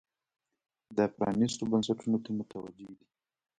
[0.97, 3.05] دا پرانیستو بنسټونو ته متوجې دي.